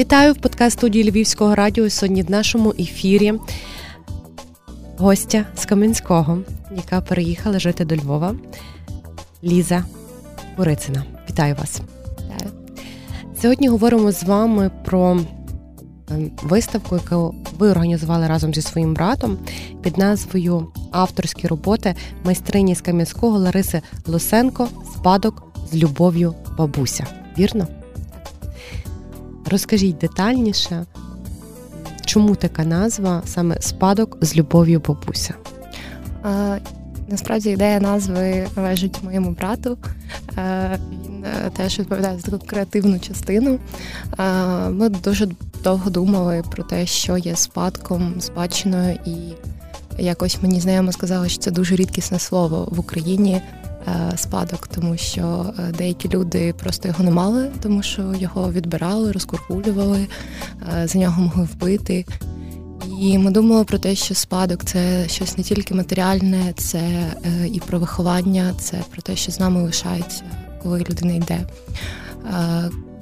[0.00, 1.90] Вітаю в подкаст студії Львівського радіо.
[1.90, 3.34] Сьогодні в нашому ефірі
[4.96, 6.38] гостя з Кам'янського,
[6.76, 8.34] яка переїхала жити до Львова.
[9.44, 9.84] Ліза
[10.56, 11.04] Бурицина.
[11.30, 11.80] Вітаю вас.
[12.20, 12.50] Вітаю.
[13.42, 15.20] Сьогодні говоримо з вами про
[16.10, 19.38] ем, виставку, яку ви організували разом зі своїм братом
[19.82, 21.94] під назвою Авторські роботи
[22.24, 25.42] майстрині з Кам'янського Лариси Лосенко Спадок
[25.72, 27.06] з любов'ю бабуся.
[27.38, 27.66] Вірно?
[29.50, 30.86] Розкажіть детальніше,
[32.04, 35.34] чому така назва саме спадок з любов'ю бабуся?
[36.22, 36.58] А,
[37.08, 39.78] Насправді ідея назви належить моєму брату.
[40.92, 43.58] Він е, теж відповідає за таку креативну частину.
[44.70, 45.28] Ми дуже
[45.64, 49.16] довго думали про те, що є спадком, спадщиною, і
[49.98, 53.42] якось мені знайомо сказали, що це дуже рідкісне слово в Україні.
[53.88, 59.12] Е, спадок, тому що е, деякі люди просто його не мали, тому що його відбирали,
[59.12, 60.06] розкуркулювали,
[60.74, 62.06] е, за нього могли вбити.
[63.00, 66.82] І ми думали про те, що спадок це щось не тільки матеріальне, це
[67.52, 70.22] і про виховання, це про те, що з нами лишається,
[70.62, 71.46] коли людина йде.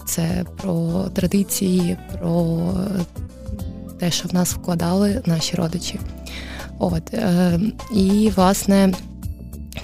[0.06, 2.60] Це про традиції, про
[3.98, 6.00] те, що в нас вкладали наші родичі.
[6.78, 7.14] От
[7.94, 8.92] і власне.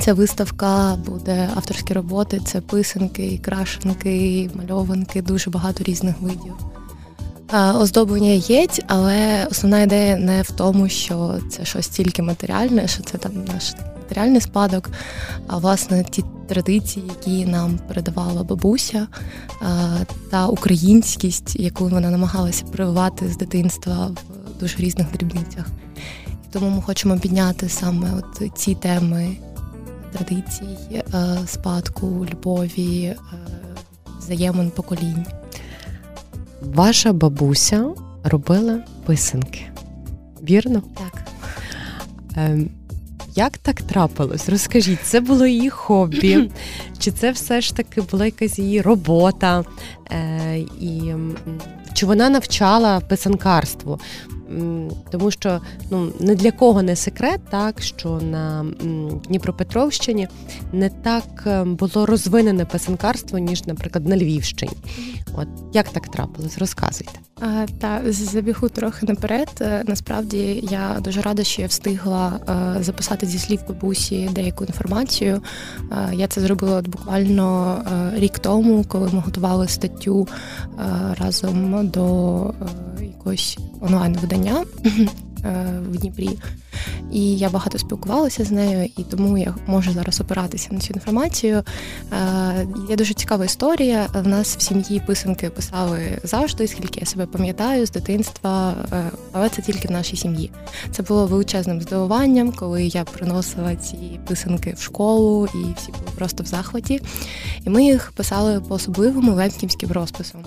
[0.00, 6.54] Ця виставка буде авторські роботи, це писанки, крашенки, мальованки, дуже багато різних видів.
[7.74, 13.18] Оздоблення є, але основна ідея не в тому, що це щось тільки матеріальне, що це
[13.18, 14.90] там наш матеріальний спадок,
[15.46, 19.06] а власне ті традиції, які нам передавала бабуся,
[20.30, 25.66] та українськість, яку вона намагалася прививати з дитинства в дуже різних дрібницях.
[26.26, 29.36] І тому ми хочемо підняти саме от ці теми
[30.14, 31.02] традицій, е,
[31.46, 33.16] спадку, любові, е,
[34.18, 35.26] взаємин поколінь.
[36.62, 37.90] Ваша бабуся
[38.24, 39.66] робила писанки.
[40.42, 40.82] Вірно?
[40.94, 41.22] Так.
[42.36, 42.70] Ем,
[43.34, 44.48] як так трапилось?
[44.48, 46.50] Розкажіть, це було її хобі?
[46.98, 49.64] Чи це все ж таки була якась її робота?
[50.10, 51.14] Е, і
[51.92, 54.00] Чи вона навчала писанкарству?
[55.10, 55.60] Тому що
[55.90, 58.66] ну не для кого не секрет, так що на
[59.28, 60.28] Дніпропетровщині
[60.72, 64.72] не так е, було розвинене писанкарство, ніж, наприклад, на Львівщині.
[65.34, 66.58] От як так трапилось?
[66.58, 67.12] Розказуйте.
[67.40, 69.48] А, Та забігу трохи наперед.
[69.60, 72.40] Е, насправді я дуже рада, що я встигла
[72.78, 75.42] е, записати зі слів бабусі деяку інформацію.
[76.12, 77.78] Я це зробила от буквально
[78.16, 80.28] рік тому, коли ми готували статтю
[81.18, 82.54] разом до
[83.02, 86.30] якогось онлайн-видання е, в Дніпрі.
[87.14, 91.62] І я багато спілкувалася з нею, і тому я можу зараз опиратися на цю інформацію.
[92.12, 94.06] Е, є дуже цікава історія.
[94.14, 99.48] В нас в сім'ї писанки писали завжди, скільки я себе пам'ятаю з дитинства, е, але
[99.48, 100.50] це тільки в нашій сім'ї.
[100.92, 106.42] Це було величезним здивуванням, коли я приносила ці писанки в школу, і всі були просто
[106.42, 107.00] в захваті.
[107.66, 110.44] І ми їх писали по особливому лемківським розписом.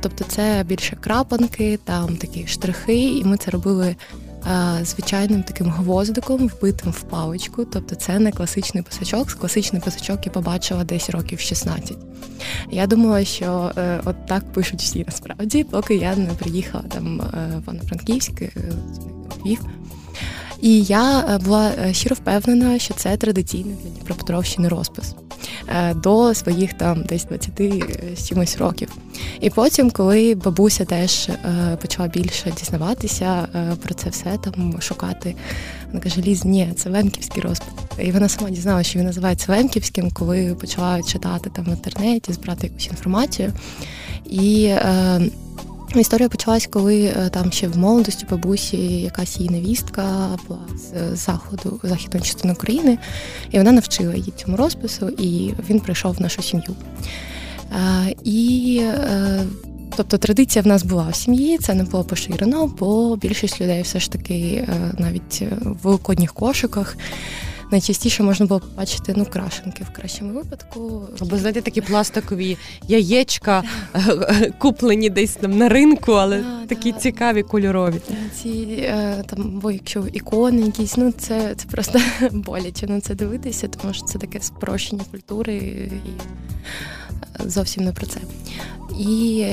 [0.00, 3.96] Тобто, це більше крапанки, там такі штрихи, і ми це робили
[4.82, 7.64] звичайним таким гвоздиком, вбитим в паличку.
[7.64, 9.32] Тобто це не класичний писачок.
[9.32, 11.96] Класичний писачок я побачила десь років 16.
[12.70, 17.24] Я думала, що е, от так пишуть всі насправді, поки я не приїхала там е,
[17.56, 18.52] в Івано-Франківськ, е,
[19.46, 19.60] Львів.
[20.60, 25.14] І я була щиро впевнена, що це традиційний для Дніпропетровщини розпис
[25.94, 27.62] до своїх там десь 20
[28.16, 28.88] з чимось років.
[29.40, 31.28] І потім, коли бабуся теж
[31.80, 33.48] почала більше дізнаватися
[33.82, 35.34] про це все, там шукати,
[35.88, 37.68] вона каже: Ліз, ні, це Лемківський розпис.
[37.98, 42.66] І вона сама дізналася, що він називається Лемківським, коли почала читати там в інтернеті, збирати
[42.66, 43.52] якусь інформацію.
[44.24, 44.74] І
[46.00, 51.80] Історія почалась, коли е, там ще в молодості бабусі якась її невістка була з заходу
[51.82, 52.98] західної частини України,
[53.50, 56.74] і вона навчила її цьому розпису, і він прийшов в нашу сім'ю.
[57.72, 59.44] Е, і е,
[59.96, 64.00] Тобто традиція в нас була в сім'ї, це не було поширено, бо більшість людей все
[64.00, 64.68] ж таки
[64.98, 66.96] навіть в великодніх кошиках
[67.72, 71.02] найчастіше можна було побачити ну, крашенки в кращому випадку.
[71.20, 72.56] Або знаєте, такі пластикові
[72.88, 73.62] яєчка
[74.58, 76.98] куплені десь там на ринку, але да, такі да.
[76.98, 78.00] цікаві кольорові.
[78.42, 78.48] Ці
[78.78, 82.00] е, там, бо якщо ікони якісь, ну це це просто
[82.32, 85.90] боляче на це дивитися, тому що це таке спрощення культури і
[87.46, 88.20] зовсім не про це.
[88.98, 89.46] І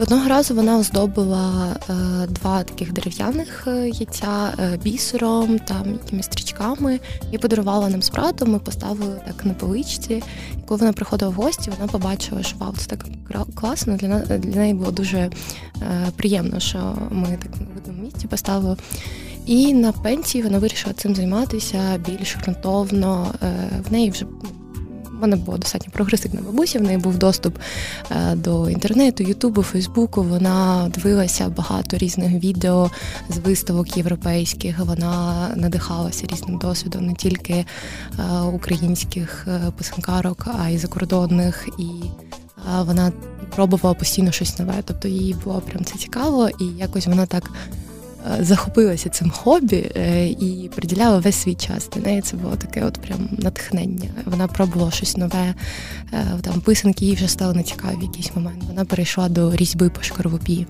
[0.00, 1.92] одного разу вона оздобила е,
[2.26, 7.00] два таких дерев'яних е, яйця е, бісером, там якимись стрічками,
[7.32, 8.52] і подарувала нам з братом.
[8.52, 10.22] Ми поставили так на поличці.
[10.58, 13.06] І коли вона приходила в гості, вона побачила, що вау, це так
[13.54, 13.96] класно.
[13.96, 15.30] Для нас для неї було дуже
[16.16, 16.78] приємно, що
[17.10, 18.76] ми так на видному місці поставили.
[19.46, 23.34] І на пенсії вона вирішила цим займатися більш ґрунтовно.
[23.88, 24.26] В неї вже
[25.20, 27.58] вона була достатньо прогресивна бабуся, в неї був доступ
[28.10, 30.22] е, до інтернету, Ютубу, Фейсбуку.
[30.22, 32.90] Вона дивилася багато різних відео
[33.28, 34.78] з виставок європейських.
[34.78, 37.66] Вона надихалася різним досвідом не тільки е,
[38.52, 41.68] українських е, писанкарок, а й закордонних.
[41.78, 41.88] І
[42.80, 43.12] вона
[43.54, 44.74] пробувала постійно щось нове.
[44.84, 47.50] Тобто їй було прям це цікаво, і якось вона так.
[48.26, 51.88] Е, захопилася цим хобі е, і приділяла весь свій час.
[51.88, 54.10] Для неї це було таке от прям натхнення.
[54.24, 55.54] Вона пробувала щось нове,
[56.12, 58.62] е, там писанки їй вже стали нецікаві в якийсь момент.
[58.68, 60.66] Вона перейшла до різьби по шкарвопі.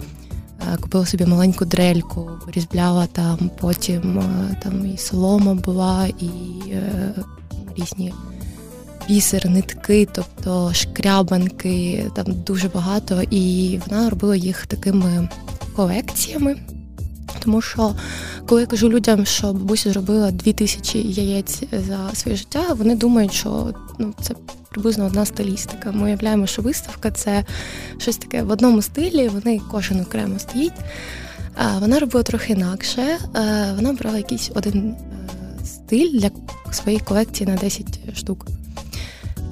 [0.81, 4.23] Купила собі маленьку дрельку, різьбляла там, потім
[4.63, 6.31] там і солома була, і
[6.73, 7.15] е,
[7.77, 8.15] різні
[9.09, 13.23] бісер, нитки, тобто шкрябанки, там дуже багато.
[13.31, 15.29] І вона робила їх такими
[15.77, 16.57] колекціями.
[17.39, 17.95] Тому що
[18.47, 23.33] коли я кажу людям, що бабуся зробила дві тисячі яєць за своє життя, вони думають,
[23.33, 24.35] що ну це
[24.71, 25.93] приблизно одна стилістика.
[25.93, 27.45] Ми уявляємо, що виставка це
[27.99, 30.73] щось таке в одному стилі, вони кожен окремо стоїть.
[31.57, 33.19] А вона робила трохи інакше.
[33.77, 36.31] Вона брала якийсь один е, стиль для
[36.73, 38.47] своєї колекції на 10 штук.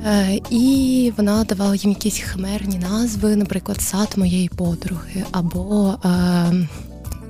[0.06, 6.68] Е, і вона давала їм якісь химерні назви, наприклад, сад моєї подруги, або е,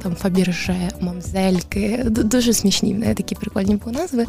[0.02, 4.26] там Фабірже, Мамзельки, дуже смішні в неї такі прикольні були назви.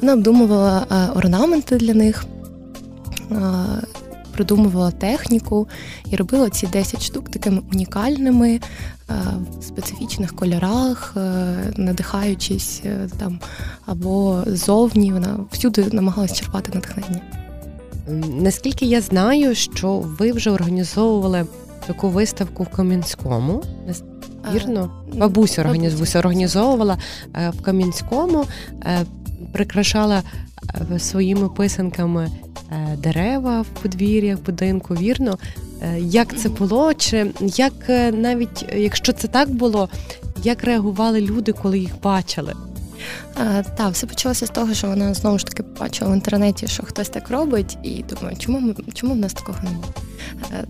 [0.00, 2.24] Вона обдумувала е, орнаменти для них,
[3.30, 3.36] е,
[4.32, 5.68] придумувала техніку
[6.10, 8.60] і робила ці 10 штук такими унікальними е,
[9.60, 11.16] в специфічних кольорах,
[11.76, 12.82] надихаючись
[13.18, 13.40] там
[13.86, 15.12] або зовні.
[15.12, 17.20] Вона всюди намагалась черпати натхнення.
[18.40, 21.46] Наскільки я знаю, що ви вже організовували
[21.86, 23.62] таку виставку в Кам'янському.
[24.54, 24.90] Вірно?
[25.14, 26.98] Бабуся організувала, організовувала
[27.34, 28.44] е, в Кам'янському,
[28.84, 29.04] е,
[29.52, 30.22] прикрашала
[30.92, 32.30] е, своїми писанками
[32.98, 34.94] дерева в подвір'ях, будинку.
[34.94, 35.38] Вірно?
[35.98, 36.94] Як це було?
[36.94, 37.72] Чи як
[38.12, 39.88] навіть якщо це так було,
[40.42, 42.54] як реагували люди, коли їх бачили?
[43.76, 47.08] Так, все почалося з того, що вона знову ж таки побачила в інтернеті, що хтось
[47.08, 49.84] так робить, і думаю, чому ми чому в нас такого немає?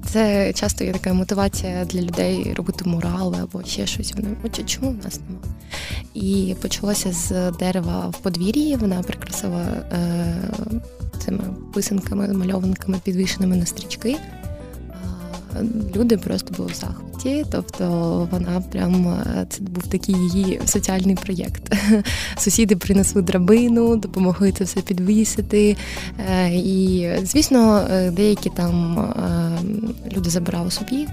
[0.07, 4.15] Це часто є така мотивація для людей робити мурали або ще щось.
[4.17, 5.55] Вони чому в нас немає?
[6.15, 8.77] І почалося з дерева в подвір'ї.
[8.77, 9.63] Вона прикрасила
[9.93, 10.35] е,
[11.25, 11.45] цими
[11.75, 14.17] писанками, мальованками, підвішеними на стрічки.
[15.97, 17.12] Люди просто були в захваті,
[17.51, 17.89] тобто
[18.31, 21.75] вона прям е, це був такий її соціальний проєкт.
[22.37, 25.77] Сусіди принесли драбину, допомогли це все підвісити.
[26.31, 28.99] Е, і, звісно, е, деякі там
[30.17, 31.09] люди забирали собі,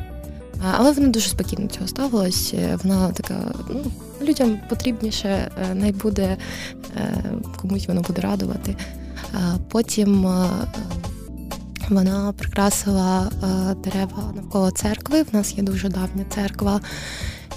[0.78, 2.54] але вона дуже спокійно цього ставилась.
[2.84, 3.82] Вона така, ну,
[4.22, 6.38] людям потрібніше, най буде
[7.62, 8.76] комусь воно буде радувати.
[9.70, 10.28] Потім
[11.90, 15.24] вона прикрасила е, дерева навколо церкви.
[15.24, 16.82] В нас є дуже давня церква,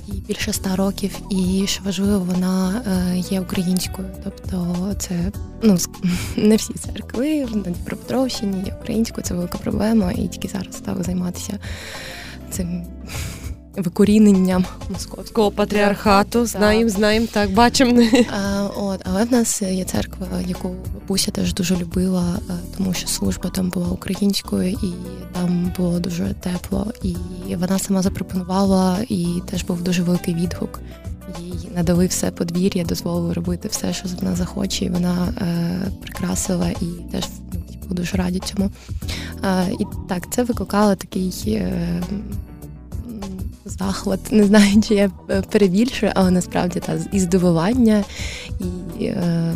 [0.09, 1.19] і більше ста років.
[1.31, 4.09] І що важливо, вона е, є українською.
[4.25, 5.33] Тобто, це
[5.63, 5.77] ну
[6.37, 11.59] не всі церкви на Дніпропетровщині є українською, це велика проблема, і тільки зараз стали займатися
[12.51, 12.87] цим
[13.77, 16.47] викоріненням московського патріархату.
[16.47, 18.03] Знаємо, знаємо, так, бачимо.
[18.77, 22.39] От, але в нас є церква, яку бабуся теж дуже любила,
[22.77, 24.93] тому що служба там була українською, і
[25.33, 26.93] там було дуже тепло.
[27.03, 27.17] І
[27.57, 30.81] вона сама запропонувала, і теж був дуже великий відгук.
[31.41, 34.85] Їй надали все подвір'я, дозволили робити все, що вона захоче.
[34.85, 37.25] І Вона е, прикрасила і теж
[37.89, 38.71] ну, дуже раді цьому.
[39.45, 41.33] Е, і так, це викликало такий.
[41.47, 42.03] Е,
[43.79, 44.33] захват.
[44.33, 48.05] Не знаю, чи я е, перебільшую, але насправді та і здивування,
[48.99, 49.55] і е,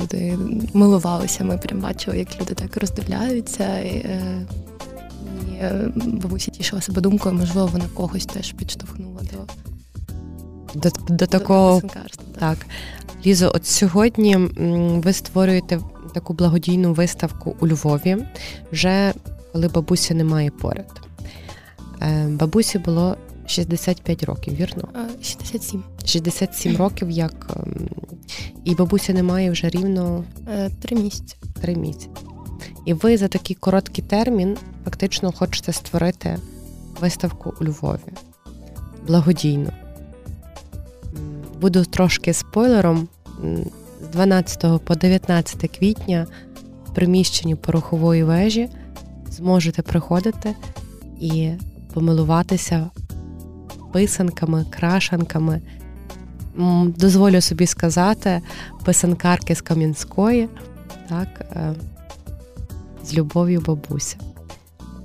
[0.00, 0.38] люди
[0.74, 1.44] милувалися.
[1.44, 3.78] Ми прям бачили, як люди так роздивляються.
[3.78, 4.46] І, е,
[5.50, 9.38] і е, бабуся тішила себе думкою, можливо, вона когось теж підштовхнула до.
[10.74, 11.82] До до, до такого
[12.38, 12.58] так.
[13.26, 14.36] Лізо, от сьогодні
[15.04, 15.80] ви створюєте
[16.14, 18.16] таку благодійну виставку у Львові,
[18.72, 19.12] вже
[19.52, 20.99] коли бабуся немає поряд.
[22.02, 23.16] Е, бабусі було
[23.46, 24.88] 65 років, вірно?
[25.22, 25.82] 67.
[26.04, 27.88] 67 років, як ем,
[28.64, 31.36] і бабуся немає вже рівно е, три місяці.
[31.60, 32.08] Три місяці.
[32.86, 36.38] І ви за такий короткий термін фактично хочете створити
[37.00, 38.12] виставку у Львові
[39.06, 39.70] благодійну.
[41.60, 43.08] Буду трошки спойлером.
[44.02, 46.26] З 12 по 19 квітня
[46.86, 48.68] в приміщенні порохової вежі
[49.30, 50.54] зможете приходити
[51.20, 51.50] і
[51.94, 52.90] помилуватися
[53.92, 55.60] писанками, крашанками.
[56.84, 58.42] Дозволю собі сказати,
[58.84, 60.48] писанкарки з Кам'янської,
[61.08, 61.74] так, е,
[63.04, 64.16] з любов'ю бабуся.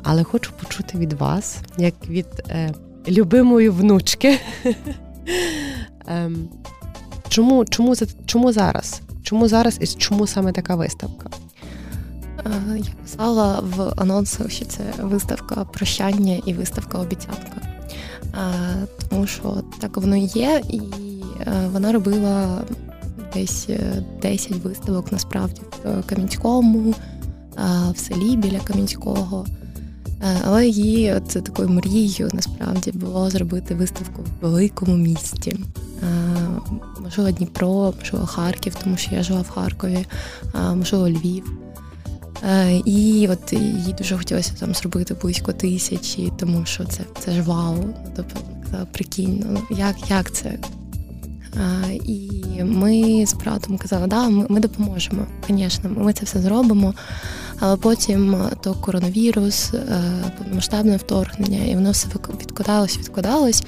[0.04, 2.74] Але хочу почути від вас, як від е,
[3.08, 4.40] любимої внучки.
[6.08, 6.50] Ем,
[7.30, 9.02] чому, чому, чому зараз?
[9.24, 11.30] Чому зараз і чому саме така виставка?
[12.46, 17.62] Е, я писала в анонсах, що це виставка прощання і виставка обіцянка.
[18.24, 20.82] Е, тому що так воно і є, і
[21.42, 22.62] е, вона робила
[23.34, 23.70] десь
[24.22, 26.94] 10 виставок насправді в Кам'янському,
[27.92, 29.46] в селі біля Кам'янського.
[30.46, 35.60] Але її це такою мрією насправді було зробити виставку в великому місті.
[37.04, 40.06] Можливо, Дніпро, можливо, Харків, тому що я жила в Харкові,
[40.76, 41.44] можливо, Львів.
[42.46, 47.42] Е, і от їй дуже хотілося там зробити близько тисячі, тому що це це ж
[47.42, 47.76] вау.
[48.16, 48.40] Тобто
[48.92, 50.50] прикинь, ну як як це?
[50.50, 52.30] Е, І
[52.64, 55.26] ми з братом казали, да, ми ми допоможемо.
[55.50, 56.94] Звісно, ми це все зробимо.
[57.60, 60.02] Але потім то коронавірус, е,
[60.38, 62.08] повномасштабне вторгнення, і воно все
[62.42, 63.64] відкладалось, відкладалось.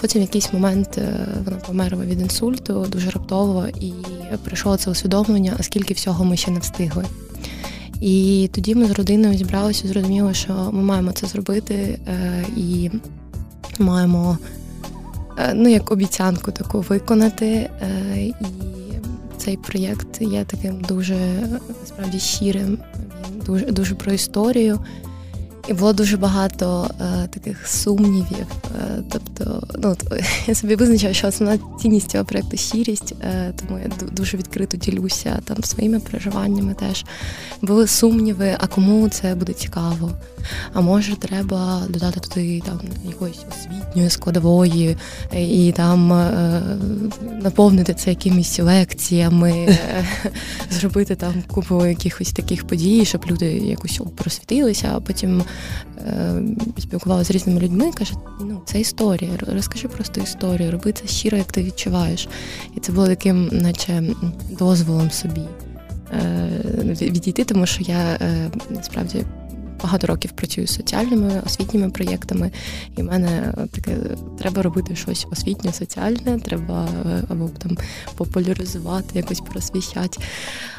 [0.00, 0.98] Потім в якийсь момент
[1.44, 3.92] вона померла від інсульту дуже раптово, і
[4.44, 7.04] прийшло це усвідомлення, оскільки всього ми ще не встигли.
[8.00, 12.90] І тоді ми з родиною зібралися, зрозуміли, що ми маємо це зробити е, і
[13.78, 14.38] маємо
[15.38, 17.46] е, ну, як обіцянку таку виконати.
[17.46, 17.70] Е,
[18.18, 18.34] і
[19.36, 21.16] цей проєкт є таким дуже
[21.80, 22.78] насправді щирим,
[23.30, 24.80] він дуже дуже про історію.
[25.68, 28.46] І було дуже багато е, таких сумнівів.
[28.78, 29.96] Е, тобто, ну
[30.46, 35.40] я собі визначила, що основна цінність цього проєкту щирість, е, тому я дуже відкрито ділюся
[35.44, 36.74] там своїми переживаннями.
[36.74, 37.04] Теж
[37.62, 40.10] були сумніви, а кому це буде цікаво.
[40.72, 44.96] А може, треба додати туди там якоїсь освітньої складової
[45.32, 46.62] і там е,
[47.42, 50.04] наповнити це якимись лекціями, е,
[50.70, 55.42] зробити там купу якихось таких подій, щоб люди якось просвітилися, а потім
[55.98, 56.42] е,
[56.78, 57.92] спілкувалися з різними людьми.
[57.94, 59.30] Каже, ну це історія.
[59.54, 62.28] Розкажи просто історію, роби це щиро, як ти відчуваєш.
[62.76, 64.02] І це було таким, наче
[64.58, 65.42] дозволом собі.
[66.86, 68.18] Відійти, тому що я
[68.70, 69.24] насправді
[69.82, 72.50] багато років працюю з соціальними освітніми проєктами,
[72.96, 73.96] і в мене таке
[74.38, 77.76] треба робити щось освітнє, соціальне, треба е, або там
[78.16, 80.20] популяризувати, якось просвіщати.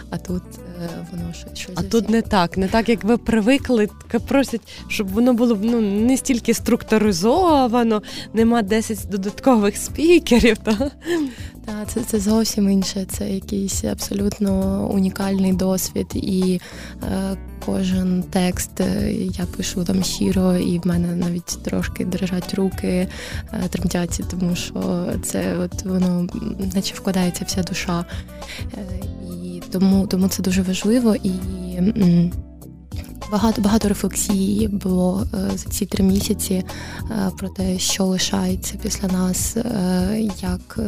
[0.10, 0.44] А тут
[0.84, 1.76] е, воно щось щось.
[1.76, 3.90] А тут не так, не так, як ви привикли,
[4.28, 8.02] просять, щоб воно було ну, не стільки структуризовано,
[8.34, 10.58] нема 10 додаткових спікерів.
[10.58, 10.92] Та?
[11.68, 13.06] Так, це це зовсім інше.
[13.10, 16.60] Це якийсь абсолютно унікальний досвід, і
[17.04, 23.08] е, кожен текст е, я пишу там щиро, і в мене навіть трошки дрижать руки,
[23.54, 26.28] е, тремтять, тому що це от воно
[26.76, 28.06] наче вкладається вся душа.
[28.74, 29.02] Е,
[29.44, 31.32] і тому, тому це дуже важливо і.
[33.32, 36.64] Багато багато рефлексій було е, за ці три місяці
[37.12, 40.80] е, про те, що лишається після нас, е, як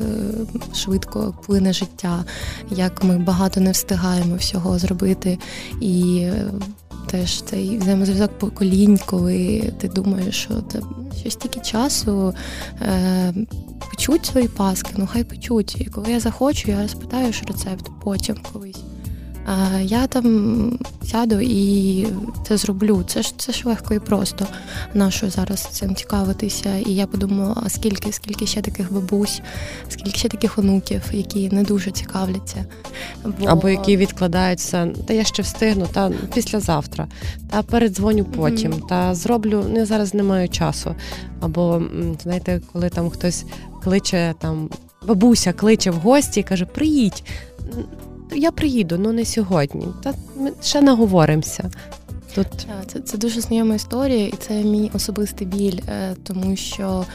[0.74, 2.26] швидко плине життя,
[2.72, 5.40] як ми багато не встигаємо всього зробити.
[5.82, 6.28] І
[7.08, 10.82] теж цей взаємозв'язок поколінь, коли ти думаєш, що це
[11.20, 12.34] щось тільки часу
[13.90, 15.82] почуть свої паски, ну хай почуть.
[15.82, 18.89] І коли я захочу, я спитаю ж рецепт потім колись.
[19.82, 22.08] Я там сяду і
[22.48, 23.04] це зроблю.
[23.08, 24.48] Це ж це ж легко і просто.
[24.94, 26.78] Нащо зараз цим цікавитися?
[26.78, 29.42] І я подумала, а скільки, скільки ще таких бабусь,
[29.90, 32.66] скільки ще таких онуків, які не дуже цікавляться.
[33.26, 33.46] Бо...
[33.46, 37.08] Або які відкладаються, та я ще встигну, та післязавтра,
[37.52, 38.88] та передзвоню потім, mm-hmm.
[38.88, 40.96] та зроблю, не зараз не маю часу.
[41.40, 41.82] Або
[42.24, 43.46] знаєте, коли там хтось
[43.84, 44.70] кличе там.
[45.08, 47.24] Бабуся кличе в гості і каже: Приїдь,
[48.32, 49.88] я приїду, ну не сьогодні.
[50.04, 51.72] Та ми ще наговоримося.
[52.36, 52.48] Тут
[52.88, 57.06] це це дуже знайома історія, і це мій особистий біль, е, тому що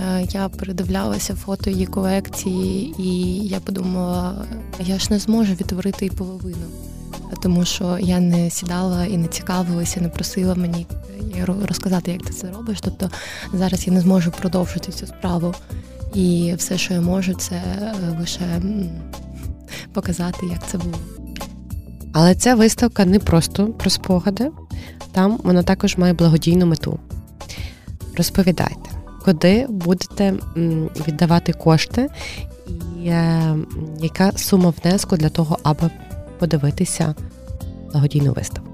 [0.00, 4.46] е, я передивлялася фото її колекції, і я подумала,
[4.80, 6.66] я ж не зможу відтворити і половину,
[7.42, 10.86] тому що я не сідала і не цікавилася, не просила мені
[11.68, 12.78] розказати, як ти це робиш.
[12.80, 13.10] Тобто
[13.52, 15.54] зараз я не зможу продовжити цю справу.
[16.14, 18.62] І все, що я можу, це е, лише
[19.92, 20.98] показати, як це було.
[22.12, 24.50] Але ця виставка не просто про спогади,
[25.12, 26.98] там вона також має благодійну мету.
[28.16, 28.90] розповідайте,
[29.24, 30.34] куди будете
[31.08, 32.08] віддавати кошти,
[32.68, 33.56] і е,
[34.00, 35.90] яка сума внеску для того, аби
[36.38, 37.14] подивитися
[37.92, 38.68] благодійну виставку?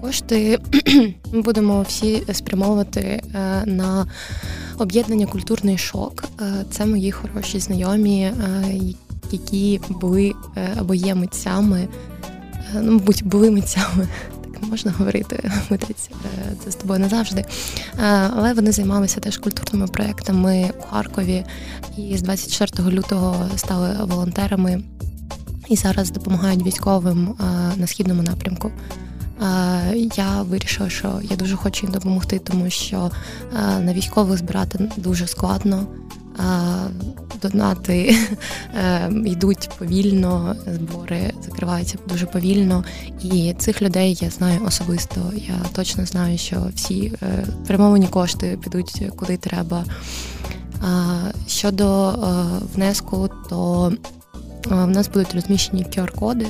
[0.00, 0.58] Кошти
[1.32, 3.22] ми будемо всі спрямовувати е,
[3.66, 4.06] на
[4.78, 6.24] об'єднання культурний шок.
[6.40, 8.32] Е, це мої хороші знайомі,
[9.32, 10.32] які були
[10.76, 11.88] або є митцями,
[12.74, 14.08] ну, мабуть, були митцями
[14.70, 17.40] можна говорити, митець е, це з тобою не завжди.
[17.40, 17.46] Е,
[18.36, 21.44] але вони займалися теж культурними проектами у Харкові
[21.96, 24.82] і з 24 лютого стали волонтерами
[25.68, 27.44] і зараз допомагають військовим е,
[27.76, 28.70] на східному напрямку.
[30.16, 33.10] Я вирішила, що я дуже хочу їм допомогти, тому що
[33.80, 35.86] на військових збирати дуже складно
[37.42, 38.16] донати
[38.74, 42.84] е, йдуть повільно, збори закриваються дуже повільно.
[43.22, 45.20] І цих людей я знаю особисто.
[45.36, 49.84] Я точно знаю, що всі е, перемовлені кошти підуть куди треба.
[51.46, 52.14] Щодо е,
[52.74, 53.92] внеску, то
[54.64, 56.46] в нас будуть розміщені QR-коди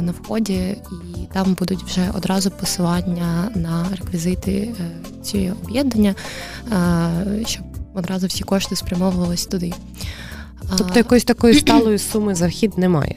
[0.00, 0.76] на вході,
[1.14, 4.74] і там будуть вже одразу посилання на реквізити
[5.22, 6.14] цієї об'єднання,
[7.46, 9.72] щоб одразу всі кошти спрямовувалися туди.
[10.78, 13.16] Тобто якоїсь такої сталої суми за вхід немає.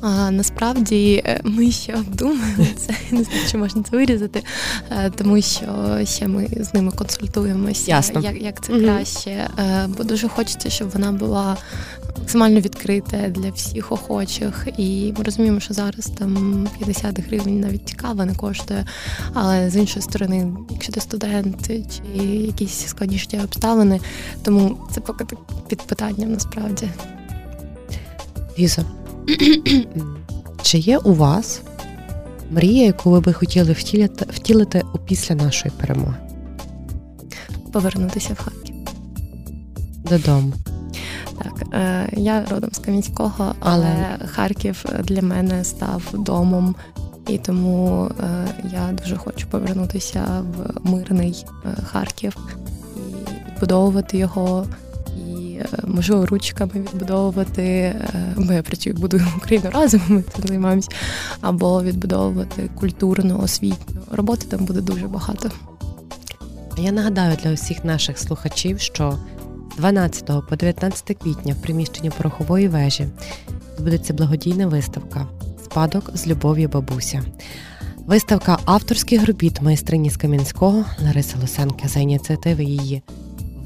[0.00, 4.42] А, Насправді е, ми ще обдумуємо це, не знаю, чи можна це вирізати,
[4.90, 8.20] е, тому що ще ми з ними консультуємося, Ясно.
[8.20, 9.30] як як це краще.
[9.30, 11.56] Е, бо дуже хочеться, щоб вона була
[12.18, 14.68] максимально відкрита для всіх охочих.
[14.78, 18.84] І ми розуміємо, що зараз там 50 гривень навіть цікаво не коштує.
[19.34, 24.00] Але з іншої сторони, якщо ти студент чи якісь складніші обставини,
[24.42, 25.24] тому це поки
[25.68, 26.88] під питанням насправді.
[28.58, 28.84] Ліза,
[30.62, 31.60] чи є у вас
[32.50, 36.16] мрія, яку ви би хотіли втілити, втілити після нашої перемоги?
[37.72, 38.74] Повернутися в Харків.
[40.10, 40.52] Додому.
[41.42, 43.86] Так, е, я родом з Кам'янського, але,
[44.20, 46.74] але Харків для мене став домом,
[47.28, 52.36] і тому е, я дуже хочу повернутися в мирний е, Харків
[52.96, 53.00] і
[53.50, 54.66] відбудовувати його
[55.60, 60.88] Е, можливо ручками відбудовувати, е, бо я працюю, будую Україну разом, ми цим займаємося,
[61.40, 64.00] або відбудовувати культурну, освітню.
[64.10, 65.50] Роботи там буде дуже багато.
[66.78, 69.18] Я нагадаю для усіх наших слухачів, що
[69.78, 73.06] 12 по 19 квітня в приміщенні порохової вежі
[73.78, 75.26] відбудеться благодійна виставка
[75.64, 77.24] Спадок з любов'ю бабуся.
[78.06, 83.02] Виставка авторських робіт майстрині з Кам'янського Лариси Лосенки за ініціативи її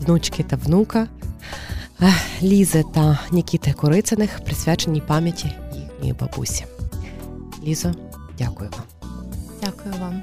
[0.00, 1.08] внучки та внука
[2.42, 6.64] Лізи та Нікіти Корицяних присвячені пам'яті їхньої бабусі.
[7.64, 7.94] Лізо,
[8.38, 9.10] дякую вам.
[9.60, 10.22] Дякую вам.